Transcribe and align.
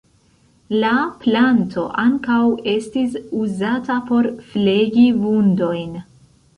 La 0.83 0.93
planto 1.25 1.83
ankaŭ 2.05 2.39
estis 2.73 3.21
uzata 3.45 4.01
por 4.11 4.35
flegi 4.51 5.09
vundojn. 5.25 5.99